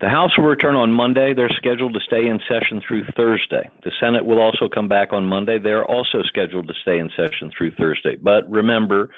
The 0.00 0.08
House 0.08 0.36
will 0.38 0.46
return 0.46 0.76
on 0.76 0.92
Monday. 0.92 1.34
They're 1.34 1.50
scheduled 1.50 1.92
to 1.92 2.00
stay 2.00 2.26
in 2.26 2.40
session 2.48 2.80
through 2.80 3.04
Thursday. 3.14 3.68
The 3.84 3.92
Senate 4.00 4.24
will 4.24 4.40
also 4.40 4.66
come 4.66 4.88
back 4.88 5.12
on 5.12 5.26
Monday. 5.26 5.58
They're 5.58 5.84
also 5.84 6.22
scheduled 6.22 6.68
to 6.68 6.74
stay 6.80 6.98
in 6.98 7.10
session 7.14 7.52
through 7.56 7.72
Thursday. 7.72 8.16
But 8.16 8.50
remember, 8.50 9.10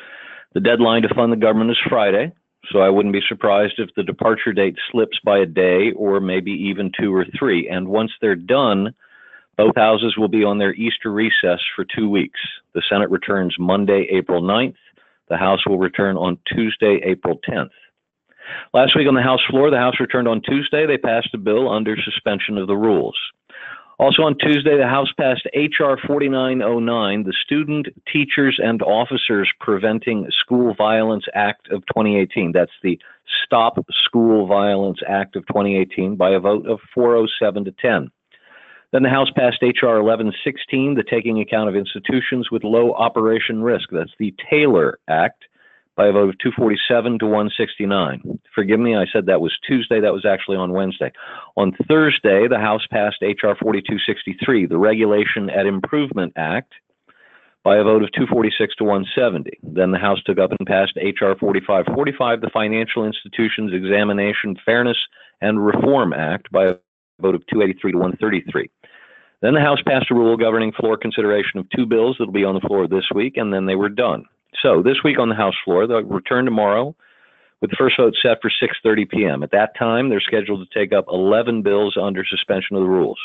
the 0.54 0.60
deadline 0.60 1.02
to 1.02 1.14
fund 1.14 1.32
the 1.32 1.36
government 1.36 1.70
is 1.70 1.78
Friday, 1.88 2.32
so 2.72 2.80
I 2.80 2.88
wouldn't 2.88 3.12
be 3.12 3.22
surprised 3.28 3.74
if 3.78 3.90
the 3.94 4.02
departure 4.02 4.52
date 4.52 4.74
slips 4.90 5.20
by 5.24 5.38
a 5.38 5.46
day 5.46 5.92
or 5.92 6.18
maybe 6.18 6.50
even 6.50 6.90
two 6.98 7.14
or 7.14 7.26
three. 7.38 7.68
And 7.68 7.86
once 7.86 8.10
they're 8.20 8.34
done, 8.34 8.92
both 9.56 9.76
houses 9.76 10.16
will 10.16 10.26
be 10.26 10.42
on 10.42 10.58
their 10.58 10.74
Easter 10.74 11.12
recess 11.12 11.60
for 11.76 11.84
two 11.84 12.08
weeks. 12.08 12.40
The 12.74 12.82
Senate 12.88 13.10
returns 13.10 13.54
Monday, 13.56 14.08
April 14.10 14.42
9th. 14.42 14.74
The 15.28 15.36
House 15.36 15.64
will 15.64 15.78
return 15.78 16.16
on 16.16 16.38
Tuesday, 16.52 17.00
April 17.04 17.38
10th. 17.48 17.70
Last 18.74 18.96
week 18.96 19.08
on 19.08 19.14
the 19.14 19.22
House 19.22 19.42
floor, 19.48 19.70
the 19.70 19.78
House 19.78 20.00
returned 20.00 20.28
on 20.28 20.42
Tuesday. 20.42 20.86
They 20.86 20.98
passed 20.98 21.34
a 21.34 21.38
bill 21.38 21.70
under 21.70 21.96
suspension 21.96 22.58
of 22.58 22.66
the 22.66 22.76
rules. 22.76 23.16
Also 23.98 24.22
on 24.22 24.36
Tuesday, 24.36 24.76
the 24.76 24.88
House 24.88 25.12
passed 25.16 25.46
H.R. 25.52 25.96
4909, 26.06 27.22
the 27.22 27.32
Student, 27.44 27.86
Teachers, 28.12 28.58
and 28.60 28.82
Officers 28.82 29.48
Preventing 29.60 30.28
School 30.30 30.74
Violence 30.74 31.24
Act 31.34 31.70
of 31.70 31.82
2018. 31.86 32.52
That's 32.52 32.72
the 32.82 32.98
Stop 33.44 33.78
School 34.04 34.46
Violence 34.46 34.98
Act 35.06 35.36
of 35.36 35.46
2018 35.46 36.16
by 36.16 36.30
a 36.30 36.40
vote 36.40 36.66
of 36.66 36.80
407 36.92 37.66
to 37.66 37.72
10. 37.80 38.10
Then 38.92 39.04
the 39.04 39.08
House 39.08 39.30
passed 39.30 39.62
H.R. 39.62 40.02
1116, 40.02 40.94
the 40.94 41.04
Taking 41.04 41.40
Account 41.40 41.68
of 41.68 41.76
Institutions 41.76 42.50
with 42.50 42.64
Low 42.64 42.92
Operation 42.94 43.62
Risk. 43.62 43.88
That's 43.92 44.10
the 44.18 44.34
TAILOR 44.50 44.94
Act 45.08 45.44
by 45.96 46.06
a 46.06 46.12
vote 46.12 46.30
of 46.30 46.38
247 46.38 47.18
to 47.18 47.26
169. 47.26 48.40
Forgive 48.54 48.80
me, 48.80 48.96
I 48.96 49.06
said 49.12 49.26
that 49.26 49.40
was 49.40 49.52
Tuesday. 49.66 50.00
That 50.00 50.12
was 50.12 50.24
actually 50.24 50.56
on 50.56 50.72
Wednesday. 50.72 51.12
On 51.56 51.72
Thursday, 51.88 52.48
the 52.48 52.58
House 52.58 52.86
passed 52.90 53.22
H.R. 53.22 53.56
4263, 53.56 54.66
the 54.66 54.78
Regulation 54.78 55.50
at 55.50 55.66
Improvement 55.66 56.32
Act, 56.36 56.72
by 57.62 57.76
a 57.76 57.84
vote 57.84 58.02
of 58.02 58.10
246 58.12 58.76
to 58.76 58.84
170. 58.84 59.58
Then 59.62 59.92
the 59.92 59.98
House 59.98 60.22
took 60.24 60.38
up 60.38 60.50
and 60.50 60.66
passed 60.66 60.94
H.R. 60.96 61.36
4545, 61.38 62.40
the 62.40 62.50
Financial 62.50 63.04
Institutions 63.04 63.72
Examination 63.72 64.56
Fairness 64.64 64.98
and 65.40 65.64
Reform 65.64 66.12
Act, 66.12 66.50
by 66.50 66.64
a 66.66 66.76
vote 67.20 67.34
of 67.34 67.46
283 67.48 67.92
to 67.92 67.98
133. 67.98 68.70
Then 69.42 69.54
the 69.54 69.60
House 69.60 69.80
passed 69.86 70.10
a 70.10 70.14
rule 70.14 70.36
governing 70.36 70.72
floor 70.72 70.96
consideration 70.96 71.58
of 71.58 71.68
two 71.70 71.84
bills 71.84 72.16
that 72.18 72.26
will 72.26 72.32
be 72.32 72.44
on 72.44 72.54
the 72.54 72.60
floor 72.60 72.88
this 72.88 73.10
week, 73.14 73.36
and 73.36 73.52
then 73.52 73.66
they 73.66 73.74
were 73.74 73.88
done. 73.88 74.24
So 74.60 74.82
this 74.82 75.02
week 75.02 75.18
on 75.18 75.28
the 75.28 75.34
House 75.34 75.54
floor, 75.64 75.86
they'll 75.86 76.02
return 76.02 76.44
tomorrow 76.44 76.94
with 77.60 77.70
the 77.70 77.76
first 77.76 77.96
vote 77.96 78.14
set 78.20 78.38
for 78.42 78.50
6:30 78.50 79.08
p.m. 79.08 79.42
At 79.42 79.52
that 79.52 79.76
time, 79.78 80.08
they're 80.08 80.20
scheduled 80.20 80.68
to 80.68 80.78
take 80.78 80.92
up 80.92 81.06
11 81.08 81.62
bills 81.62 81.96
under 82.00 82.24
suspension 82.24 82.76
of 82.76 82.82
the 82.82 82.88
rules. 82.88 83.18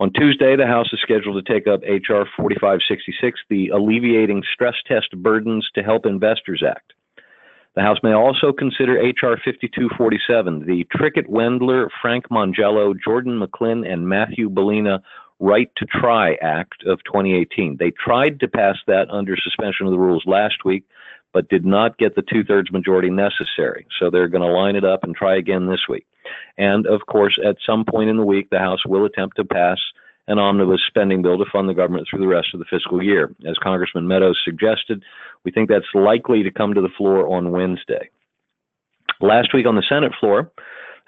On 0.00 0.12
Tuesday, 0.12 0.56
the 0.56 0.66
House 0.66 0.92
is 0.92 1.00
scheduled 1.00 1.44
to 1.44 1.52
take 1.52 1.68
up 1.68 1.80
H.R. 1.84 2.26
4566, 2.36 3.40
the 3.48 3.68
Alleviating 3.68 4.42
Stress 4.52 4.74
Test 4.86 5.10
Burdens 5.22 5.68
to 5.76 5.82
Help 5.82 6.04
Investors 6.04 6.64
Act. 6.66 6.92
The 7.76 7.82
House 7.82 7.98
may 8.02 8.12
also 8.12 8.52
consider 8.52 8.98
H.R. 8.98 9.36
5247, 9.36 10.66
the 10.66 10.84
Trickett 10.96 11.28
Wendler, 11.28 11.88
Frank 12.02 12.28
Mongiello, 12.28 12.94
Jordan 13.02 13.40
McLinn, 13.40 13.90
and 13.90 14.08
Matthew 14.08 14.50
Bellina 14.50 15.00
Right 15.44 15.70
to 15.76 15.84
Try 15.84 16.38
Act 16.40 16.84
of 16.86 17.04
2018. 17.04 17.76
They 17.78 17.90
tried 17.90 18.40
to 18.40 18.48
pass 18.48 18.76
that 18.86 19.10
under 19.10 19.36
suspension 19.36 19.84
of 19.84 19.92
the 19.92 19.98
rules 19.98 20.22
last 20.24 20.64
week, 20.64 20.84
but 21.34 21.50
did 21.50 21.66
not 21.66 21.98
get 21.98 22.14
the 22.14 22.22
two 22.22 22.44
thirds 22.44 22.72
majority 22.72 23.10
necessary. 23.10 23.86
So 24.00 24.08
they're 24.08 24.28
going 24.28 24.40
to 24.40 24.48
line 24.48 24.74
it 24.74 24.86
up 24.86 25.04
and 25.04 25.14
try 25.14 25.36
again 25.36 25.66
this 25.66 25.82
week. 25.86 26.06
And 26.56 26.86
of 26.86 27.02
course, 27.06 27.38
at 27.44 27.58
some 27.66 27.84
point 27.84 28.08
in 28.08 28.16
the 28.16 28.24
week, 28.24 28.48
the 28.48 28.58
House 28.58 28.86
will 28.86 29.04
attempt 29.04 29.36
to 29.36 29.44
pass 29.44 29.76
an 30.28 30.38
omnibus 30.38 30.80
spending 30.86 31.20
bill 31.20 31.36
to 31.36 31.44
fund 31.52 31.68
the 31.68 31.74
government 31.74 32.06
through 32.08 32.20
the 32.20 32.26
rest 32.26 32.54
of 32.54 32.58
the 32.58 32.66
fiscal 32.70 33.02
year. 33.02 33.30
As 33.46 33.58
Congressman 33.58 34.08
Meadows 34.08 34.40
suggested, 34.42 35.02
we 35.44 35.50
think 35.50 35.68
that's 35.68 35.84
likely 35.92 36.42
to 36.42 36.50
come 36.50 36.72
to 36.72 36.80
the 36.80 36.88
floor 36.96 37.28
on 37.28 37.50
Wednesday. 37.50 38.08
Last 39.20 39.52
week 39.52 39.66
on 39.66 39.76
the 39.76 39.84
Senate 39.86 40.12
floor, 40.18 40.50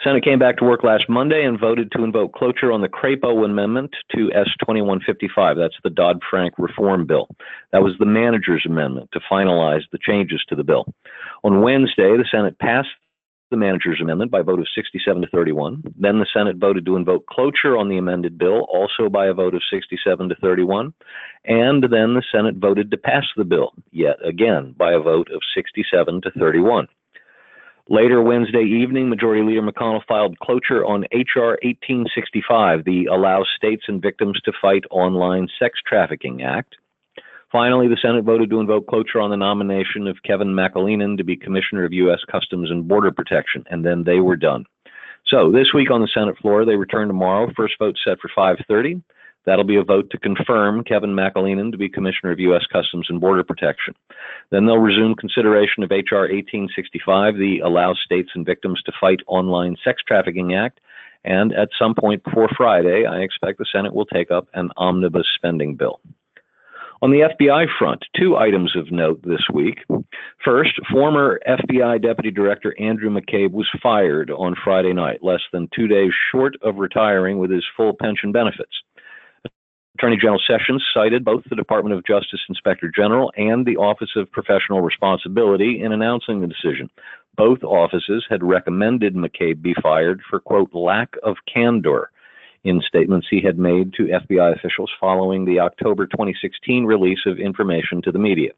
Senate 0.05 0.25
came 0.25 0.39
back 0.39 0.59
to 0.59 0.65
work 0.65 0.85
last 0.85 1.09
Monday 1.09 1.45
and 1.45 1.59
voted 1.59 1.91
to 1.93 2.05
invoke 2.05 2.35
cloture 2.35 2.71
on 2.71 2.83
the 2.83 2.89
Crapo 2.89 3.45
amendment 3.45 3.95
to 4.15 4.31
S 4.33 4.49
2155. 4.61 5.57
That's 5.57 5.75
the 5.83 5.91
Dodd 5.91 6.21
Frank 6.29 6.55
reform 6.59 7.07
bill. 7.07 7.29
That 7.73 7.83
was 7.83 7.95
the 7.99 8.07
manager's 8.07 8.65
amendment 8.67 9.09
to 9.13 9.21
finalize 9.31 9.83
the 9.93 9.99
changes 9.99 10.45
to 10.49 10.55
the 10.55 10.65
bill. 10.65 10.85
On 11.45 11.63
Wednesday, 11.63 12.17
the 12.17 12.27
Senate 12.31 12.59
passed 12.59 12.89
the 13.51 13.57
manager's 13.57 14.01
amendment 14.01 14.31
by 14.31 14.41
a 14.41 14.45
vote 14.45 14.59
of 14.59 14.67
67 14.75 15.23
to 15.23 15.29
31. 15.29 15.83
Then 15.99 16.19
the 16.19 16.27
Senate 16.33 16.57
voted 16.57 16.85
to 16.87 16.97
invoke 16.97 17.27
cloture 17.27 17.77
on 17.77 17.89
the 17.89 17.97
amended 17.97 18.37
bill, 18.39 18.67
also 18.69 19.09
by 19.09 19.27
a 19.27 19.33
vote 19.33 19.55
of 19.55 19.63
67 19.71 20.29
to 20.29 20.35
31. 20.37 20.93
And 21.45 21.85
then 21.85 22.15
the 22.15 22.25
Senate 22.31 22.57
voted 22.57 22.91
to 22.91 22.97
pass 22.97 23.25
the 23.37 23.45
bill, 23.45 23.73
yet 23.93 24.17
again 24.25 24.75
by 24.77 24.93
a 24.93 25.01
vote 25.01 25.31
of 25.33 25.41
67 25.55 26.23
to 26.23 26.31
31. 26.33 26.89
Later 27.89 28.21
Wednesday 28.21 28.65
evening, 28.65 29.09
Majority 29.09 29.45
Leader 29.45 29.63
McConnell 29.63 30.05
filed 30.09 30.37
cloture 30.41 30.85
on 30.85 31.05
H.R. 31.13 31.51
1865, 31.63 32.85
the 32.85 33.07
Allow 33.07 33.45
States 33.57 33.85
and 33.87 34.03
Victims 34.03 34.41
to 34.45 34.53
Fight 34.61 34.83
Online 34.91 35.47
Sex 35.57 35.79
Trafficking 35.87 36.43
Act. 36.43 36.75
Finally, 37.53 37.87
the 37.87 37.97
Senate 38.03 38.25
voted 38.25 38.51
to 38.51 38.59
invoke 38.59 38.89
cloture 38.89 39.21
on 39.21 39.31
the 39.31 39.37
nomination 39.37 40.09
of 40.09 40.21
Kevin 40.25 40.49
McAleenan 40.49 41.17
to 41.17 41.23
be 41.23 41.37
Commissioner 41.37 41.85
of 41.85 41.93
U.S. 41.93 42.19
Customs 42.29 42.73
and 42.73 42.89
Border 42.89 43.13
Protection, 43.13 43.63
and 43.71 43.87
then 43.87 44.03
they 44.03 44.19
were 44.19 44.37
done. 44.37 44.65
So 45.29 45.53
this 45.53 45.73
week 45.73 45.89
on 45.89 46.01
the 46.01 46.09
Senate 46.13 46.37
floor, 46.39 46.65
they 46.65 46.75
return 46.75 47.07
tomorrow. 47.07 47.53
First 47.57 47.75
vote 47.79 47.97
set 48.05 48.19
for 48.19 48.31
5:30. 48.37 49.01
That'll 49.47 49.65
be 49.65 49.77
a 49.77 49.85
vote 49.85 50.11
to 50.11 50.19
confirm 50.19 50.83
Kevin 50.83 51.11
McAleenan 51.11 51.71
to 51.71 51.79
be 51.79 51.89
Commissioner 51.89 52.33
of 52.33 52.41
U.S. 52.41 52.65
Customs 52.71 53.07
and 53.09 53.21
Border 53.21 53.45
Protection. 53.45 53.95
Then 54.51 54.67
they'll 54.67 54.79
resume 54.79 55.15
consideration 55.15 55.85
of 55.85 55.93
H.R. 55.93 56.23
1865, 56.23 57.37
the 57.37 57.61
Allow 57.61 57.95
States 57.95 58.31
and 58.35 58.45
Victims 58.45 58.83
to 58.83 58.93
Fight 59.01 59.21
Online 59.29 59.77
Sex 59.85 60.03
Trafficking 60.07 60.55
Act. 60.55 60.81
And 61.25 61.53
at 61.53 61.71
some 61.79 61.95
point 61.95 62.25
before 62.25 62.49
Friday, 62.57 63.07
I 63.07 63.21
expect 63.21 63.59
the 63.59 63.67
Senate 63.71 63.95
will 63.95 64.07
take 64.07 64.31
up 64.31 64.49
an 64.55 64.71
omnibus 64.77 65.27
spending 65.35 65.77
bill. 65.77 66.01
On 67.03 67.11
the 67.11 67.29
FBI 67.39 67.67
front, 67.79 68.05
two 68.17 68.37
items 68.37 68.75
of 68.75 68.91
note 68.91 69.21
this 69.23 69.45
week. 69.53 69.85
First, 70.43 70.73
former 70.91 71.41
FBI 71.47 72.01
Deputy 72.01 72.31
Director 72.31 72.75
Andrew 72.81 73.11
McCabe 73.11 73.53
was 73.53 73.69
fired 73.83 74.31
on 74.31 74.57
Friday 74.65 74.95
night, 74.95 75.23
less 75.23 75.43
than 75.53 75.69
two 75.75 75.89
days 75.89 76.13
short 76.33 76.55
of 76.63 76.77
retiring 76.77 77.39
with 77.39 77.51
his 77.51 77.65
full 77.77 77.93
pension 77.93 78.33
benefits. 78.33 78.83
Attorney 79.97 80.19
General 80.19 80.41
Sessions 80.47 80.85
cited 80.93 81.25
both 81.25 81.45
the 81.49 81.57
Department 81.57 81.95
of 81.95 82.05
Justice 82.05 82.41
Inspector 82.51 82.87
General 82.95 83.33
and 83.39 83.65
the 83.65 83.79
Office 83.79 84.11
of 84.15 84.31
Professional 84.31 84.83
Responsibility 84.83 85.83
in 85.83 85.91
announcing 85.91 86.43
the 86.43 86.47
decision. 86.47 86.91
Both 87.35 87.63
offices 87.63 88.27
had 88.29 88.43
recommended 88.43 89.15
McCabe 89.15 89.63
be 89.63 89.75
fired 89.83 90.21
for, 90.29 90.39
quote, 90.39 90.75
lack 90.75 91.17
of 91.23 91.37
candor 91.51 92.11
in 92.63 92.83
statements 92.87 93.29
he 93.31 93.41
had 93.41 93.59
made 93.59 93.95
to 93.95 94.03
FBI 94.03 94.55
officials 94.55 94.91
following 95.01 95.47
the 95.47 95.61
October 95.61 96.07
2016 96.07 96.85
release 96.85 97.21
of 97.25 97.39
information 97.39 98.03
to 98.03 98.13
the 98.13 98.19
media. 98.19 98.51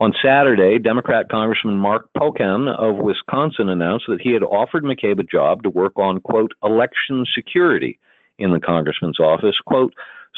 On 0.00 0.14
Saturday, 0.22 0.78
Democrat 0.78 1.28
Congressman 1.28 1.76
Mark 1.76 2.08
Pocan 2.16 2.74
of 2.74 2.96
Wisconsin 2.96 3.68
announced 3.68 4.06
that 4.08 4.22
he 4.22 4.32
had 4.32 4.42
offered 4.42 4.84
McCabe 4.84 5.20
a 5.20 5.24
job 5.24 5.62
to 5.64 5.68
work 5.68 5.98
on, 5.98 6.22
quote, 6.22 6.52
election 6.62 7.26
security 7.34 7.98
in 8.38 8.50
the 8.50 8.60
congressman's 8.60 9.20
office, 9.20 9.56
quote, 9.66 9.92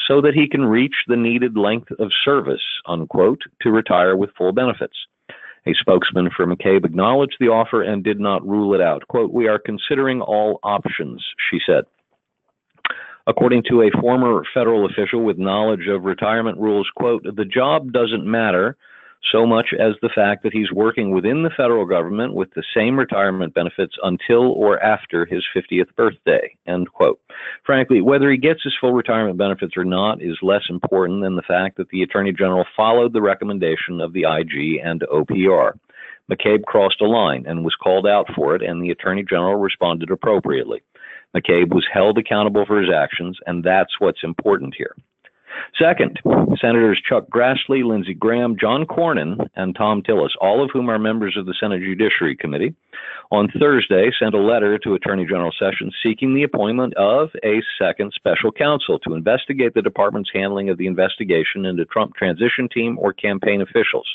so 0.07 0.21
that 0.21 0.35
he 0.35 0.49
can 0.49 0.65
reach 0.65 0.95
the 1.07 1.17
needed 1.17 1.57
length 1.57 1.91
of 1.99 2.11
service, 2.25 2.63
unquote, 2.87 3.41
to 3.63 3.71
retire 3.71 4.17
with 4.17 4.35
full 4.37 4.53
benefits. 4.53 4.97
A 5.67 5.75
spokesman 5.75 6.31
for 6.37 6.47
McCabe 6.47 6.85
acknowledged 6.85 7.37
the 7.41 7.49
offer 7.49 7.83
and 7.83 8.05
did 8.05 8.21
not 8.21 8.47
rule 8.47 8.75
it 8.75 8.81
out. 8.81 9.07
Quote, 9.09 9.33
We 9.33 9.49
are 9.49 9.59
considering 9.59 10.21
all 10.21 10.61
options, 10.63 11.25
she 11.51 11.59
said. 11.67 11.85
According 13.27 13.65
to 13.69 13.83
a 13.83 14.01
former 14.01 14.45
federal 14.55 14.87
official 14.87 15.25
with 15.25 15.39
knowledge 15.39 15.89
of 15.89 16.05
retirement 16.05 16.59
rules, 16.59 16.89
quote, 16.95 17.25
the 17.25 17.45
job 17.45 17.93
doesn't 17.93 18.25
matter 18.25 18.77
so 19.33 19.47
much 19.47 19.75
as 19.79 19.95
the 20.01 20.11
fact 20.15 20.43
that 20.43 20.53
he's 20.53 20.71
working 20.73 21.11
within 21.11 21.43
the 21.43 21.51
federal 21.57 21.85
government 21.85 22.35
with 22.35 22.53
the 22.55 22.63
same 22.75 22.99
retirement 22.99 23.55
benefits 23.55 23.97
until 24.03 24.53
or 24.53 24.83
after 24.83 25.25
his 25.25 25.45
50th 25.55 25.95
birthday. 25.97 26.57
End 26.67 26.93
quote. 26.93 27.21
Frankly, 27.65 28.01
whether 28.01 28.31
he 28.31 28.37
gets 28.37 28.63
his 28.63 28.75
full 28.81 28.93
retirement 28.93 29.39
benefits 29.39 29.77
or 29.77 29.85
not 29.85 30.23
is 30.23 30.39
less 30.43 30.65
important 30.69 31.23
than 31.23 31.37
the 31.37 31.43
fact 31.43 31.77
that 31.77 31.89
the 31.89 32.03
Attorney 32.03 32.33
General 32.33 32.65
followed 32.77 33.13
the 33.13 33.23
recommendation 33.23 34.01
of 34.01 34.13
the 34.13 34.25
IG 34.25 34.81
and 34.85 35.03
OPR. 35.13 35.73
McCabe 36.31 36.65
crossed 36.65 37.01
a 37.01 37.07
line 37.07 37.45
and 37.47 37.65
was 37.65 37.77
called 37.77 38.07
out 38.07 38.27
for 38.35 38.57
it, 38.57 38.63
and 38.63 38.83
the 38.83 38.91
Attorney 38.91 39.23
General 39.23 39.57
responded 39.57 40.11
appropriately. 40.11 40.83
McCabe 41.37 41.75
was 41.75 41.87
held 41.93 42.19
accountable 42.19 42.65
for 42.67 42.81
his 42.81 42.93
actions, 42.93 43.39
and 43.47 43.63
that's 43.63 44.01
what's 44.01 44.25
important 44.25 44.75
here. 44.77 44.95
Second, 45.79 46.21
Senators 46.61 47.03
Chuck 47.07 47.27
Grassley, 47.29 47.85
Lindsey 47.85 48.15
Graham, 48.15 48.57
John 48.59 48.87
Cornyn, 48.87 49.47
and 49.57 49.75
Thom 49.77 50.03
Tillis, 50.03 50.31
all 50.41 50.63
of 50.63 50.71
whom 50.73 50.89
are 50.89 50.99
members 50.99 51.37
of 51.37 51.47
the 51.47 51.55
Senate 51.59 51.83
Judiciary 51.83 52.37
Committee, 52.37 52.75
on 53.31 53.51
Thursday 53.59 54.11
sent 54.19 54.35
a 54.35 54.41
letter 54.41 54.79
to 54.79 54.95
Attorney 54.95 55.25
General 55.25 55.53
Sessions 55.59 55.95
seeking 56.03 56.35
the 56.35 56.45
appointment 56.45 56.95
of 56.95 57.31
a 57.45 57.61
second 57.79 58.13
special 58.15 58.53
counsel 58.53 58.99
to 59.01 59.15
investigate 59.15 59.75
the 59.75 59.83
department's 59.83 60.31
handling 60.33 60.71
of 60.71 60.79
the 60.79 60.87
investigation 60.87 61.67
into 61.67 61.85
Trump 61.87 62.15
transition 62.15 62.69
team 62.69 62.99
or 62.99 63.13
campaign 63.13 63.61
officials. 63.61 64.07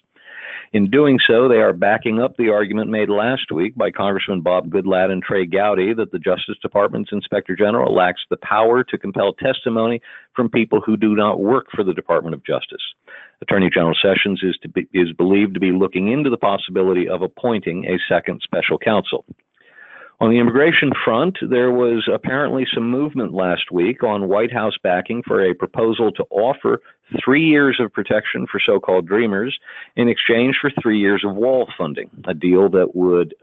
In 0.73 0.89
doing 0.89 1.19
so, 1.27 1.49
they 1.49 1.57
are 1.57 1.73
backing 1.73 2.21
up 2.21 2.37
the 2.37 2.47
argument 2.47 2.89
made 2.89 3.09
last 3.09 3.51
week 3.51 3.75
by 3.75 3.91
Congressman 3.91 4.39
Bob 4.39 4.69
Goodlatte 4.69 5.11
and 5.11 5.21
Trey 5.21 5.45
Gowdy 5.45 5.93
that 5.95 6.13
the 6.13 6.19
Justice 6.19 6.55
Department's 6.61 7.11
Inspector 7.11 7.53
General 7.57 7.93
lacks 7.93 8.21
the 8.29 8.37
power 8.37 8.81
to 8.85 8.97
compel 8.97 9.33
testimony 9.33 10.01
from 10.33 10.47
people 10.47 10.79
who 10.79 10.95
do 10.95 11.13
not 11.13 11.41
work 11.41 11.65
for 11.75 11.83
the 11.83 11.93
Department 11.93 12.35
of 12.35 12.45
Justice. 12.45 12.81
Attorney 13.41 13.69
General 13.69 13.97
Sessions 14.01 14.41
is, 14.43 14.55
be, 14.73 14.87
is 14.93 15.11
believed 15.11 15.55
to 15.55 15.59
be 15.59 15.73
looking 15.73 16.09
into 16.09 16.29
the 16.29 16.37
possibility 16.37 17.05
of 17.09 17.21
appointing 17.21 17.83
a 17.85 17.99
second 18.07 18.41
special 18.41 18.77
counsel. 18.77 19.25
On 20.21 20.29
the 20.29 20.37
immigration 20.37 20.91
front, 21.03 21.37
there 21.41 21.71
was 21.71 22.07
apparently 22.07 22.65
some 22.73 22.89
movement 22.89 23.33
last 23.33 23.71
week 23.71 24.03
on 24.03 24.29
White 24.29 24.53
House 24.53 24.75
backing 24.81 25.21
for 25.25 25.43
a 25.43 25.53
proposal 25.53 26.11
to 26.13 26.23
offer 26.29 26.79
three 27.23 27.45
years 27.45 27.79
of 27.79 27.91
protection 27.91 28.47
for 28.47 28.59
so 28.63 28.79
called 28.79 29.07
dreamers 29.07 29.57
in 29.95 30.07
exchange 30.07 30.57
for 30.59 30.71
three 30.81 30.99
years 30.99 31.23
of 31.25 31.35
wall 31.35 31.67
funding, 31.77 32.09
a 32.25 32.33
deal 32.33 32.69
that 32.69 32.95
would 32.95 33.33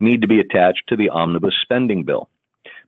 need 0.00 0.20
to 0.20 0.28
be 0.28 0.40
attached 0.40 0.82
to 0.88 0.96
the 0.96 1.08
omnibus 1.08 1.54
spending 1.60 2.04
bill. 2.04 2.28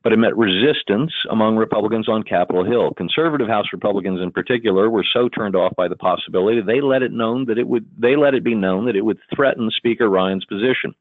But 0.04 0.12
it 0.12 0.18
met 0.18 0.36
resistance 0.36 1.12
among 1.28 1.56
Republicans 1.56 2.08
on 2.08 2.22
Capitol 2.22 2.64
Hill. 2.64 2.94
Conservative 2.94 3.48
House 3.48 3.66
Republicans, 3.72 4.20
in 4.20 4.30
particular, 4.30 4.88
were 4.88 5.04
so 5.12 5.28
turned 5.28 5.56
off 5.56 5.74
by 5.76 5.88
the 5.88 5.96
possibility 5.96 6.60
they 6.60 6.80
let 6.80 7.02
it 7.02 7.12
known 7.12 7.46
that 7.46 7.58
it 7.58 7.66
would 7.66 7.84
they 7.98 8.14
let 8.14 8.34
it 8.34 8.44
be 8.44 8.54
known 8.54 8.86
that 8.86 8.96
it 8.96 9.04
would 9.04 9.18
threaten 9.34 9.70
Speaker 9.70 10.08
Ryan's 10.08 10.44
position 10.44 10.94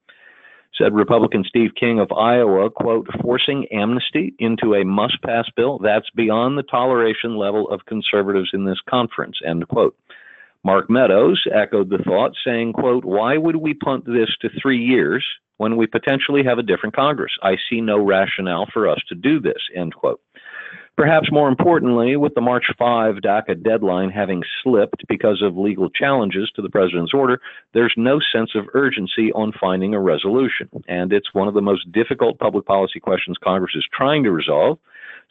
said 0.75 0.93
Republican 0.93 1.43
Steve 1.43 1.71
King 1.79 1.99
of 1.99 2.11
Iowa, 2.11 2.69
quote, 2.69 3.07
forcing 3.21 3.67
amnesty 3.71 4.33
into 4.39 4.75
a 4.75 4.85
must 4.85 5.21
pass 5.21 5.45
bill, 5.55 5.79
that's 5.79 6.09
beyond 6.11 6.57
the 6.57 6.63
toleration 6.63 7.37
level 7.37 7.69
of 7.69 7.85
conservatives 7.85 8.49
in 8.53 8.65
this 8.65 8.79
conference, 8.89 9.39
end 9.45 9.67
quote. 9.67 9.95
Mark 10.63 10.89
Meadows 10.89 11.43
echoed 11.53 11.89
the 11.89 11.99
thought, 11.99 12.33
saying, 12.43 12.73
quote, 12.73 13.05
why 13.05 13.37
would 13.37 13.55
we 13.55 13.73
punt 13.73 14.05
this 14.05 14.29
to 14.41 14.49
three 14.61 14.83
years 14.83 15.25
when 15.57 15.77
we 15.77 15.87
potentially 15.87 16.43
have 16.43 16.57
a 16.57 16.63
different 16.63 16.95
Congress? 16.95 17.31
I 17.41 17.55
see 17.69 17.81
no 17.81 18.03
rationale 18.03 18.67
for 18.73 18.89
us 18.89 18.99
to 19.09 19.15
do 19.15 19.39
this, 19.39 19.61
end 19.75 19.95
quote. 19.95 20.19
Perhaps 20.97 21.31
more 21.31 21.47
importantly, 21.47 22.15
with 22.15 22.33
the 22.33 22.41
March 22.41 22.65
5 22.75 23.17
DACA 23.17 23.63
deadline 23.63 24.09
having 24.09 24.41
slipped 24.63 25.07
because 25.07 25.43
of 25.43 25.55
legal 25.55 25.91
challenges 25.91 26.51
to 26.55 26.61
the 26.63 26.71
president's 26.71 27.13
order, 27.13 27.39
there's 27.75 27.93
no 27.95 28.19
sense 28.19 28.55
of 28.55 28.65
urgency 28.73 29.31
on 29.33 29.53
finding 29.61 29.93
a 29.93 30.01
resolution. 30.01 30.67
And 30.87 31.13
it's 31.13 31.35
one 31.35 31.47
of 31.47 31.53
the 31.53 31.61
most 31.61 31.91
difficult 31.91 32.39
public 32.39 32.65
policy 32.65 32.99
questions 32.99 33.37
Congress 33.43 33.75
is 33.75 33.85
trying 33.95 34.23
to 34.23 34.31
resolve. 34.31 34.79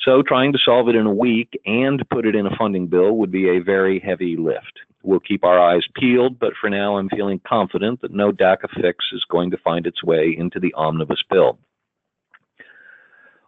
So 0.05 0.23
trying 0.23 0.53
to 0.53 0.59
solve 0.65 0.89
it 0.89 0.95
in 0.95 1.05
a 1.05 1.13
week 1.13 1.61
and 1.67 2.09
put 2.11 2.27
it 2.27 2.37
in 2.37 2.47
a 2.47 2.57
funding 2.57 2.87
bill 2.87 3.17
would 3.17 3.33
be 3.33 3.49
a 3.49 3.59
very 3.59 3.99
heavy 3.99 4.37
lift. 4.37 4.79
We'll 5.03 5.19
keep 5.19 5.43
our 5.43 5.59
eyes 5.59 5.83
peeled, 5.97 6.39
but 6.39 6.53
for 6.61 6.71
now 6.71 6.97
I'm 6.97 7.09
feeling 7.09 7.41
confident 7.45 8.03
that 8.03 8.15
no 8.15 8.31
DACA 8.31 8.69
fix 8.81 9.07
is 9.13 9.25
going 9.29 9.51
to 9.51 9.59
find 9.59 9.85
its 9.85 10.05
way 10.05 10.33
into 10.39 10.61
the 10.61 10.73
omnibus 10.75 11.25
bill. 11.29 11.59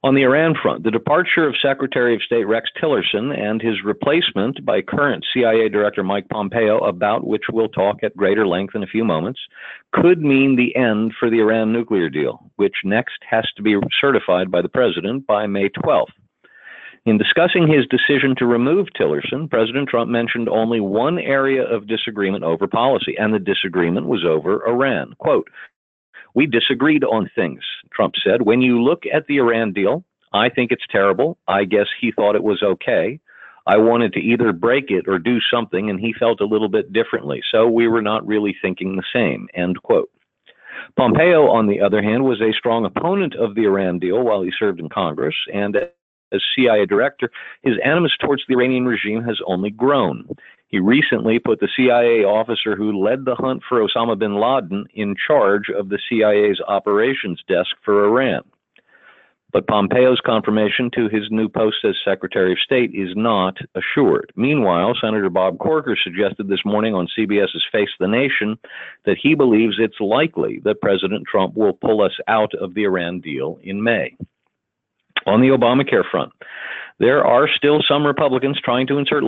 On 0.05 0.15
the 0.15 0.23
Iran 0.23 0.55
front, 0.55 0.85
the 0.85 0.93
departure 0.93 1.45
of 1.45 1.57
Secretary 1.61 2.15
of 2.15 2.23
State 2.23 2.45
Rex 2.45 2.71
Tillerson 2.81 3.37
and 3.37 3.61
his 3.61 3.83
replacement 3.83 4.65
by 4.65 4.81
current 4.81 5.27
CIA 5.33 5.69
Director 5.69 6.05
Mike 6.05 6.29
Pompeo, 6.29 6.79
about 6.79 7.27
which 7.27 7.43
we'll 7.53 7.69
talk 7.69 8.05
at 8.05 8.17
greater 8.17 8.47
length 8.47 8.77
in 8.77 8.85
a 8.85 8.87
few 8.87 9.03
moments, 9.03 9.41
could 9.93 10.21
mean 10.21 10.55
the 10.55 10.77
end 10.77 11.15
for 11.19 11.29
the 11.29 11.41
Iran 11.41 11.73
nuclear 11.73 12.09
deal, 12.09 12.49
which 12.57 12.77
next 12.85 13.19
has 13.29 13.45
to 13.57 13.63
be 13.63 13.75
certified 14.01 14.53
by 14.53 14.63
the 14.63 14.69
president 14.69 15.27
by 15.27 15.49
May 15.49 15.69
12th. 15.71 16.07
In 17.05 17.19
discussing 17.19 17.67
his 17.67 17.85
decision 17.87 18.37
to 18.37 18.47
remove 18.47 18.87
Tillerson, 18.97 19.51
President 19.51 19.89
Trump 19.89 20.11
mentioned 20.11 20.49
only 20.49 20.79
one 20.79 21.19
area 21.19 21.65
of 21.65 21.89
disagreement 21.89 22.45
over 22.45 22.69
policy, 22.69 23.17
and 23.19 23.35
the 23.35 23.41
disagreement 23.41 24.07
was 24.07 24.25
over 24.25 24.65
Iran. 24.69 25.15
Quote, 25.19 25.49
we 26.35 26.47
disagreed 26.47 27.05
on 27.05 27.31
things, 27.35 27.63
Trump 27.93 28.15
said. 28.23 28.43
When 28.43 28.61
you 28.61 28.83
look 28.83 29.05
at 29.13 29.27
the 29.27 29.39
Iran 29.39 29.73
deal, 29.73 30.05
I 30.33 30.49
think 30.49 30.73
it's 30.73 30.87
terrible. 30.91 31.39
I 31.49 31.65
guess 31.65 31.87
he 32.01 32.13
thought 32.13 32.37
it 32.37 32.43
was 32.43 32.63
okay. 32.63 33.21
I 33.67 33.77
wanted 33.77 34.15
to 34.15 34.21
either 34.21 34.53
break 34.53 34.91
it 34.91 35.07
or 35.09 35.19
do 35.19 35.39
something, 35.53 35.91
and 35.91 36.01
he 36.01 36.15
felt 36.15 36.41
a 36.41 36.47
little 36.47 36.69
bit 36.69 36.93
differently. 36.93 37.43
So 37.51 37.69
we 37.69 37.87
were 37.87 38.03
not 38.03 38.27
really 38.27 38.57
thinking 38.61 38.97
the 38.97 39.03
same. 39.13 39.49
End 39.55 39.83
quote. 39.83 40.11
Pompeo, 40.97 41.49
on 41.49 41.67
the 41.67 41.81
other 41.81 42.03
hand, 42.03 42.25
was 42.25 42.41
a 42.41 42.53
strong 42.53 42.85
opponent 42.85 43.35
of 43.35 43.55
the 43.55 43.65
Iran 43.65 43.99
deal 43.99 44.23
while 44.23 44.43
he 44.43 44.53
served 44.59 44.81
in 44.81 44.89
Congress, 44.89 45.35
and 45.53 45.77
as 46.33 46.43
CIA 46.55 46.87
director, 46.87 47.31
his 47.63 47.75
animus 47.85 48.13
towards 48.21 48.43
the 48.49 48.55
Iranian 48.55 48.87
regime 48.87 49.23
has 49.23 49.39
only 49.47 49.71
grown. 49.71 50.29
He 50.69 50.79
recently 50.79 51.39
put 51.39 51.61
the 51.61 51.69
CIA 51.75 52.25
officer 52.25 52.77
who 52.77 53.03
led 53.03 53.25
the 53.25 53.35
hunt 53.35 53.63
for 53.67 53.81
Osama 53.81 54.19
bin 54.19 54.39
Laden 54.39 54.87
in 54.95 55.17
charge 55.27 55.71
of 55.71 55.89
the 55.89 55.99
CIA's 56.09 56.61
operations 56.67 57.43
desk 57.49 57.75
for 57.85 58.07
Iran. 58.07 58.43
But 59.51 59.67
Pompeo's 59.67 60.21
confirmation 60.21 60.91
to 60.95 61.09
his 61.09 61.31
new 61.31 61.49
post 61.49 61.79
as 61.83 61.97
Secretary 62.05 62.53
of 62.53 62.59
State 62.59 62.91
is 62.95 63.17
not 63.17 63.57
assured. 63.75 64.31
Meanwhile, 64.37 64.95
Senator 65.01 65.31
Bob 65.31 65.59
Corker 65.59 65.97
suggested 65.97 66.49
this 66.49 66.67
morning 66.67 66.95
on 66.95 67.09
CBS's 67.19 67.65
Face 67.73 67.89
the 67.99 68.09
Nation 68.09 68.59
that 69.07 69.17
he 69.17 69.35
believes 69.35 69.77
it's 69.79 70.01
likely 70.01 70.61
that 70.65 70.83
President 70.83 71.27
Trump 71.27 71.57
will 71.57 71.73
pull 71.73 72.03
us 72.03 72.13
out 72.29 72.53
of 72.57 72.75
the 72.75 72.85
Iran 72.85 73.21
deal 73.21 73.59
in 73.63 73.83
May. 73.83 74.15
On 75.25 75.41
the 75.41 75.49
Obamacare 75.49 76.09
front, 76.11 76.33
there 76.99 77.25
are 77.25 77.49
still 77.49 77.81
some 77.89 78.07
Republicans 78.07 78.61
trying 78.63 78.87
to 78.89 78.99
insert 78.99 79.25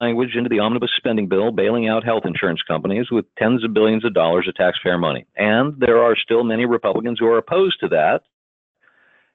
language 0.00 0.36
into 0.36 0.48
the 0.48 0.60
omnibus 0.60 0.90
spending 0.96 1.28
bill, 1.28 1.50
bailing 1.50 1.88
out 1.88 2.04
health 2.04 2.24
insurance 2.24 2.62
companies 2.62 3.10
with 3.10 3.24
tens 3.36 3.64
of 3.64 3.74
billions 3.74 4.04
of 4.04 4.14
dollars 4.14 4.46
of 4.48 4.54
taxpayer 4.54 4.98
money. 4.98 5.26
And 5.36 5.78
there 5.78 6.02
are 6.02 6.16
still 6.16 6.44
many 6.44 6.66
Republicans 6.66 7.18
who 7.18 7.26
are 7.26 7.38
opposed 7.38 7.80
to 7.80 7.88
that 7.88 8.22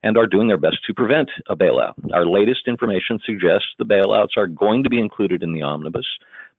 and 0.03 0.17
are 0.17 0.27
doing 0.27 0.47
their 0.47 0.57
best 0.57 0.77
to 0.85 0.93
prevent 0.93 1.29
a 1.47 1.55
bailout. 1.55 1.93
Our 2.13 2.25
latest 2.25 2.67
information 2.67 3.19
suggests 3.25 3.67
the 3.77 3.85
bailouts 3.85 4.37
are 4.37 4.47
going 4.47 4.83
to 4.83 4.89
be 4.89 4.99
included 4.99 5.43
in 5.43 5.53
the 5.53 5.61
omnibus, 5.61 6.05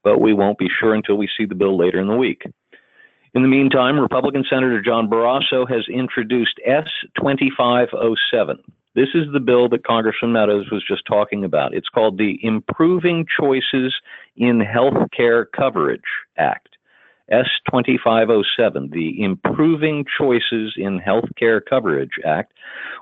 but 0.02 0.20
we 0.20 0.32
won't 0.32 0.58
be 0.58 0.68
sure 0.80 0.94
until 0.94 1.16
we 1.16 1.28
see 1.36 1.44
the 1.44 1.54
bill 1.54 1.76
later 1.76 2.00
in 2.00 2.08
the 2.08 2.16
week. 2.16 2.42
In 3.34 3.42
the 3.42 3.48
meantime, 3.48 3.98
Republican 3.98 4.44
Senator 4.48 4.80
John 4.80 5.08
Barrasso 5.08 5.68
has 5.68 5.86
introduced 5.88 6.60
S 6.64 6.86
2507, 7.18 8.58
this 8.94 9.08
is 9.14 9.26
the 9.32 9.41
bill 9.41 9.69
that 9.70 9.85
Congressman 9.85 10.32
Meadows 10.32 10.70
was 10.70 10.84
just 10.86 11.05
talking 11.06 11.44
about. 11.44 11.74
It's 11.74 11.89
called 11.89 12.19
the 12.19 12.39
Improving 12.43 13.27
Choices 13.41 13.94
in 14.36 14.60
Health 14.60 15.10
Care 15.17 15.44
Coverage 15.44 16.03
Act. 16.36 16.69
S 17.31 17.46
2507, 17.70 18.91
the 18.93 19.22
Improving 19.22 20.05
Choices 20.19 20.74
in 20.77 21.01
Healthcare 21.01 21.60
Coverage 21.65 22.19
Act, 22.22 22.53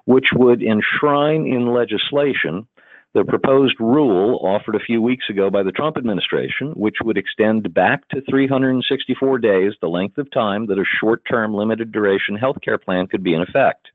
which 0.04 0.26
would 0.32 0.62
enshrine 0.62 1.46
in 1.46 1.74
legislation 1.74 2.66
the 3.14 3.24
proposed 3.24 3.78
rule 3.78 4.38
offered 4.42 4.74
a 4.74 4.80
few 4.80 5.02
weeks 5.02 5.28
ago 5.28 5.50
by 5.50 5.62
the 5.62 5.72
Trump 5.72 5.98
administration, 5.98 6.68
which 6.70 6.96
would 7.02 7.18
extend 7.18 7.74
back 7.74 8.08
to 8.08 8.22
364 8.22 9.38
days 9.38 9.74
the 9.80 9.88
length 9.88 10.16
of 10.16 10.30
time 10.30 10.66
that 10.66 10.78
a 10.78 10.84
short 10.98 11.22
term 11.28 11.52
limited 11.52 11.92
duration 11.92 12.36
health 12.36 12.56
care 12.62 12.78
plan 12.78 13.06
could 13.06 13.22
be 13.22 13.34
in 13.34 13.42
effect. 13.42 13.88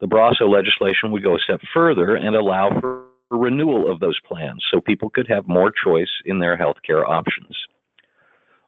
The 0.00 0.06
Barrasso 0.06 0.48
legislation 0.48 1.10
would 1.12 1.22
go 1.22 1.36
a 1.36 1.40
step 1.40 1.60
further 1.72 2.16
and 2.16 2.36
allow 2.36 2.80
for 2.80 3.04
renewal 3.30 3.90
of 3.90 4.00
those 4.00 4.18
plans 4.20 4.64
so 4.70 4.80
people 4.80 5.10
could 5.10 5.26
have 5.28 5.48
more 5.48 5.72
choice 5.72 6.10
in 6.24 6.38
their 6.38 6.56
health 6.56 6.76
care 6.86 7.08
options. 7.08 7.56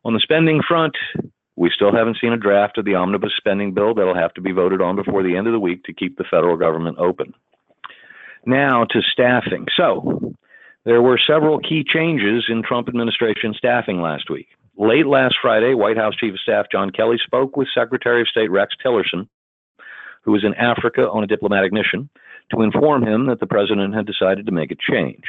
On 0.05 0.15
the 0.15 0.21
spending 0.21 0.63
front, 0.67 0.97
we 1.57 1.71
still 1.75 1.93
haven't 1.95 2.19
seen 2.21 2.33
a 2.33 2.39
draft 2.39 2.79
of 2.79 2.85
the 2.85 2.95
omnibus 2.95 3.33
spending 3.37 3.75
bill 3.75 3.95
that'll 3.95 4.15
have 4.15 4.35
to 4.35 4.41
be 4.41 4.53
voted 4.53 4.81
on 4.81 4.97
before 4.97 5.23
the 5.23 5.37
end 5.37 5.47
of 5.47 5.53
the 5.53 5.61
week 5.61 5.85
to 5.85 5.93
keep 5.93 6.17
the 6.17 6.25
federal 6.25 6.57
government 6.57 6.99
open. 6.99 7.35
Now 8.47 8.85
to 8.85 9.03
staffing. 9.03 9.67
So, 9.77 10.35
there 10.85 11.03
were 11.03 11.19
several 11.19 11.59
key 11.59 11.85
changes 11.87 12.45
in 12.49 12.63
Trump 12.63 12.89
administration 12.89 13.55
staffing 13.55 14.01
last 14.01 14.31
week. 14.31 14.49
Late 14.77 15.07
last 15.07 15.37
Friday, 15.43 15.75
White 15.75 15.97
House 15.97 16.15
Chief 16.15 16.33
of 16.33 16.41
Staff 16.41 16.67
John 16.71 16.91
Kelly 16.91 17.19
spoke 17.23 17.57
with 17.57 17.69
Secretary 17.75 18.23
of 18.23 18.29
State 18.29 18.51
Rex 18.51 18.75
Tillerson 18.83 19.29
who 20.23 20.33
was 20.33 20.45
in 20.45 20.55
Africa 20.55 21.09
on 21.09 21.25
a 21.25 21.27
diplomatic 21.27 21.73
mission, 21.73 22.09
to 22.51 22.63
inform 22.63 23.07
him 23.07 23.27
that 23.27 23.41
the 23.41 23.47
president 23.47 23.95
had 23.95 24.07
decided 24.07 24.47
to 24.47 24.53
make 24.53 24.71
a 24.71 24.77
change. 24.91 25.25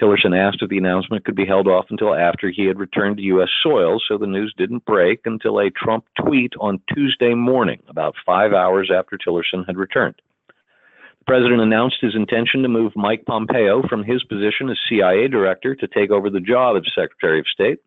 Tillerson 0.00 0.36
asked 0.36 0.62
if 0.62 0.70
the 0.70 0.78
announcement 0.78 1.24
could 1.24 1.34
be 1.34 1.44
held 1.44 1.66
off 1.66 1.86
until 1.90 2.14
after 2.14 2.48
he 2.48 2.64
had 2.64 2.78
returned 2.78 3.18
to 3.18 3.22
U.S. 3.24 3.50
soil, 3.62 4.00
so 4.06 4.16
the 4.16 4.26
news 4.26 4.54
didn't 4.56 4.84
break 4.84 5.20
until 5.24 5.58
a 5.58 5.70
Trump 5.70 6.04
tweet 6.18 6.52
on 6.58 6.80
Tuesday 6.94 7.34
morning, 7.34 7.82
about 7.88 8.14
five 8.24 8.52
hours 8.52 8.90
after 8.94 9.18
Tillerson 9.18 9.66
had 9.66 9.76
returned. 9.76 10.14
The 10.48 11.24
president 11.26 11.60
announced 11.60 11.98
his 12.00 12.14
intention 12.14 12.62
to 12.62 12.68
move 12.68 12.92
Mike 12.96 13.24
Pompeo 13.26 13.86
from 13.88 14.04
his 14.04 14.24
position 14.24 14.70
as 14.70 14.78
CIA 14.88 15.28
director 15.28 15.74
to 15.74 15.86
take 15.86 16.10
over 16.10 16.30
the 16.30 16.40
job 16.40 16.76
of 16.76 16.86
Secretary 16.86 17.38
of 17.38 17.46
State. 17.46 17.78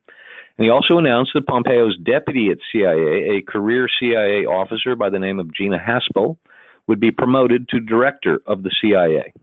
And 0.58 0.66
he 0.66 0.70
also 0.70 0.98
announced 0.98 1.32
that 1.34 1.48
Pompeo's 1.48 1.98
deputy 1.98 2.50
at 2.50 2.60
CIA, 2.72 3.38
a 3.38 3.42
career 3.42 3.88
CIA 4.00 4.46
officer 4.46 4.96
by 4.96 5.10
the 5.10 5.20
name 5.20 5.40
of 5.40 5.54
Gina 5.54 5.80
Haspel, 5.80 6.38
would 6.88 7.00
be 7.00 7.12
promoted 7.12 7.70
to 7.70 7.80
director 7.80 8.42
of 8.46 8.64
the 8.64 8.72
CIA. 8.82 9.34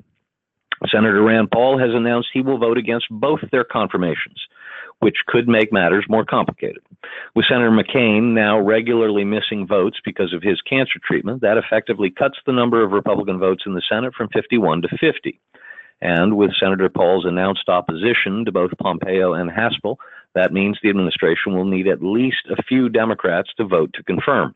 Senator 0.88 1.22
Rand 1.22 1.50
Paul 1.50 1.78
has 1.78 1.90
announced 1.92 2.28
he 2.32 2.40
will 2.40 2.58
vote 2.58 2.78
against 2.78 3.06
both 3.10 3.40
their 3.52 3.64
confirmations, 3.64 4.40
which 5.00 5.16
could 5.26 5.46
make 5.46 5.72
matters 5.72 6.06
more 6.08 6.24
complicated. 6.24 6.82
With 7.34 7.46
Senator 7.46 7.70
McCain 7.70 8.32
now 8.32 8.58
regularly 8.58 9.24
missing 9.24 9.66
votes 9.66 9.98
because 10.04 10.32
of 10.32 10.42
his 10.42 10.60
cancer 10.62 10.98
treatment, 11.04 11.42
that 11.42 11.58
effectively 11.58 12.10
cuts 12.10 12.38
the 12.46 12.52
number 12.52 12.82
of 12.82 12.92
Republican 12.92 13.38
votes 13.38 13.64
in 13.66 13.74
the 13.74 13.82
Senate 13.86 14.14
from 14.14 14.28
51 14.28 14.82
to 14.82 14.88
50. 14.98 15.38
And 16.00 16.36
with 16.36 16.56
Senator 16.58 16.88
Paul's 16.88 17.26
announced 17.26 17.68
opposition 17.68 18.46
to 18.46 18.52
both 18.52 18.70
Pompeo 18.78 19.34
and 19.34 19.50
Haspel, 19.50 19.96
that 20.34 20.52
means 20.52 20.78
the 20.82 20.90
administration 20.90 21.54
will 21.54 21.64
need 21.64 21.88
at 21.88 22.02
least 22.02 22.46
a 22.50 22.62
few 22.62 22.88
Democrats 22.88 23.50
to 23.56 23.64
vote 23.64 23.90
to 23.94 24.02
confirm. 24.04 24.54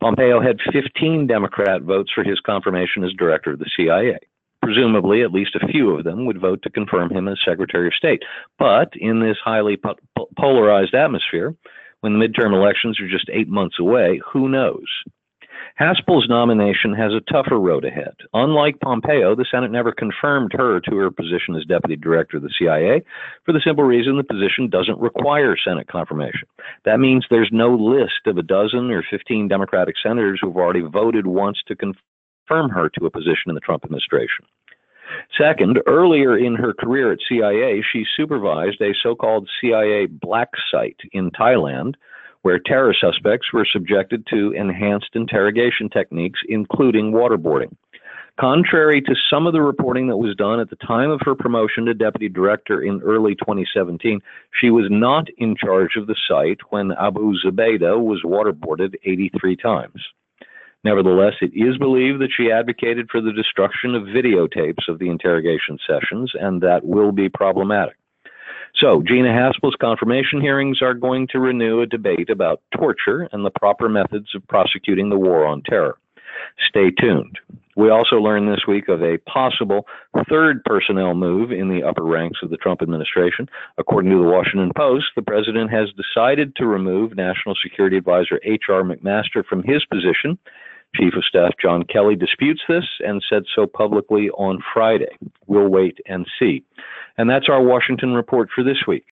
Pompeo 0.00 0.40
had 0.40 0.58
15 0.72 1.26
Democrat 1.26 1.82
votes 1.82 2.10
for 2.12 2.24
his 2.24 2.40
confirmation 2.40 3.04
as 3.04 3.12
director 3.12 3.52
of 3.52 3.60
the 3.60 3.70
CIA. 3.76 4.18
Presumably, 4.60 5.22
at 5.22 5.32
least 5.32 5.56
a 5.56 5.66
few 5.66 5.96
of 5.96 6.04
them 6.04 6.26
would 6.26 6.40
vote 6.40 6.62
to 6.62 6.70
confirm 6.70 7.10
him 7.10 7.28
as 7.28 7.38
Secretary 7.44 7.86
of 7.88 7.94
State. 7.94 8.22
But 8.58 8.92
in 8.96 9.20
this 9.20 9.36
highly 9.44 9.76
po- 9.76 9.96
polarized 10.36 10.94
atmosphere, 10.94 11.54
when 12.00 12.18
the 12.18 12.24
midterm 12.24 12.52
elections 12.52 13.00
are 13.00 13.08
just 13.08 13.30
eight 13.32 13.48
months 13.48 13.78
away, 13.78 14.20
who 14.32 14.48
knows? 14.48 14.86
Haspel's 15.80 16.28
nomination 16.28 16.92
has 16.94 17.12
a 17.12 17.32
tougher 17.32 17.58
road 17.58 17.84
ahead. 17.84 18.14
Unlike 18.34 18.80
Pompeo, 18.80 19.34
the 19.34 19.46
Senate 19.50 19.70
never 19.70 19.92
confirmed 19.92 20.52
her 20.54 20.80
to 20.80 20.96
her 20.96 21.10
position 21.10 21.56
as 21.56 21.64
deputy 21.64 21.96
director 21.96 22.36
of 22.36 22.42
the 22.42 22.52
CIA 22.58 23.02
for 23.44 23.52
the 23.52 23.60
simple 23.64 23.84
reason 23.84 24.16
the 24.16 24.24
position 24.24 24.68
doesn't 24.68 25.00
require 25.00 25.56
Senate 25.56 25.88
confirmation. 25.88 26.48
That 26.84 27.00
means 27.00 27.24
there's 27.30 27.50
no 27.52 27.74
list 27.74 28.26
of 28.26 28.38
a 28.38 28.42
dozen 28.42 28.90
or 28.90 29.04
15 29.10 29.48
Democratic 29.48 29.96
senators 30.02 30.40
who've 30.42 30.56
already 30.56 30.82
voted 30.82 31.26
once 31.26 31.58
to 31.68 31.76
confirm 31.76 32.70
her 32.70 32.88
to 32.90 33.06
a 33.06 33.10
position 33.10 33.48
in 33.48 33.54
the 33.54 33.60
Trump 33.60 33.84
administration. 33.84 34.44
Second, 35.36 35.80
earlier 35.86 36.36
in 36.36 36.54
her 36.54 36.72
career 36.72 37.12
at 37.12 37.18
CIA, 37.28 37.82
she 37.92 38.04
supervised 38.16 38.80
a 38.80 38.94
so 39.02 39.14
called 39.14 39.48
CIA 39.60 40.06
black 40.06 40.50
site 40.70 41.00
in 41.12 41.30
Thailand 41.30 41.94
where 42.42 42.58
terror 42.58 42.94
suspects 42.98 43.52
were 43.52 43.66
subjected 43.70 44.26
to 44.28 44.52
enhanced 44.52 45.10
interrogation 45.14 45.88
techniques, 45.88 46.40
including 46.48 47.12
waterboarding. 47.12 47.74
Contrary 48.40 49.00
to 49.02 49.14
some 49.28 49.46
of 49.46 49.52
the 49.52 49.60
reporting 49.60 50.08
that 50.08 50.16
was 50.16 50.34
done 50.36 50.58
at 50.58 50.70
the 50.70 50.76
time 50.76 51.10
of 51.10 51.20
her 51.22 51.34
promotion 51.34 51.84
to 51.84 51.94
deputy 51.94 52.28
director 52.28 52.82
in 52.82 53.02
early 53.02 53.34
2017, 53.34 54.20
she 54.58 54.70
was 54.70 54.86
not 54.90 55.28
in 55.36 55.54
charge 55.54 55.96
of 55.96 56.06
the 56.06 56.16
site 56.26 56.58
when 56.70 56.92
Abu 56.92 57.34
Zubaydah 57.44 58.02
was 58.02 58.22
waterboarded 58.24 58.94
83 59.04 59.56
times. 59.56 60.02
Nevertheless, 60.82 61.34
it 61.40 61.52
is 61.54 61.78
believed 61.78 62.20
that 62.20 62.32
she 62.36 62.50
advocated 62.50 63.08
for 63.10 63.20
the 63.20 63.32
destruction 63.32 63.94
of 63.94 64.04
videotapes 64.04 64.88
of 64.88 64.98
the 64.98 65.10
interrogation 65.10 65.78
sessions, 65.86 66.32
and 66.34 66.60
that 66.62 66.84
will 66.84 67.12
be 67.12 67.28
problematic. 67.28 67.96
So, 68.74 69.02
Gina 69.06 69.28
Haspel's 69.28 69.76
confirmation 69.80 70.40
hearings 70.40 70.80
are 70.82 70.94
going 70.94 71.28
to 71.28 71.40
renew 71.40 71.80
a 71.80 71.86
debate 71.86 72.30
about 72.30 72.62
torture 72.74 73.28
and 73.32 73.44
the 73.44 73.50
proper 73.50 73.88
methods 73.88 74.34
of 74.34 74.46
prosecuting 74.48 75.10
the 75.10 75.18
war 75.18 75.44
on 75.46 75.62
terror. 75.62 75.98
Stay 76.68 76.90
tuned. 76.90 77.38
We 77.76 77.90
also 77.90 78.16
learned 78.16 78.48
this 78.48 78.66
week 78.68 78.88
of 78.88 79.02
a 79.02 79.18
possible 79.18 79.86
third 80.28 80.62
personnel 80.64 81.14
move 81.14 81.52
in 81.52 81.68
the 81.68 81.82
upper 81.82 82.04
ranks 82.04 82.40
of 82.42 82.50
the 82.50 82.58
Trump 82.58 82.82
administration. 82.82 83.48
According 83.78 84.10
to 84.10 84.18
the 84.18 84.30
Washington 84.30 84.72
Post, 84.76 85.06
the 85.16 85.22
president 85.22 85.70
has 85.70 85.88
decided 85.92 86.54
to 86.56 86.66
remove 86.66 87.16
National 87.16 87.54
Security 87.62 87.96
Advisor 87.96 88.40
H.R. 88.42 88.82
McMaster 88.82 89.44
from 89.44 89.62
his 89.62 89.84
position 89.86 90.38
Chief 90.94 91.14
of 91.16 91.24
Staff 91.24 91.54
John 91.60 91.84
Kelly 91.84 92.16
disputes 92.16 92.60
this 92.68 92.84
and 93.00 93.24
said 93.28 93.44
so 93.54 93.66
publicly 93.66 94.28
on 94.30 94.62
Friday. 94.74 95.16
We'll 95.46 95.68
wait 95.68 95.98
and 96.06 96.26
see. 96.38 96.62
And 97.16 97.30
that's 97.30 97.48
our 97.48 97.62
Washington 97.62 98.12
report 98.14 98.50
for 98.54 98.62
this 98.62 98.84
week. 98.86 99.00